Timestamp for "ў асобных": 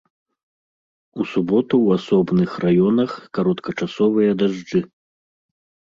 1.85-2.49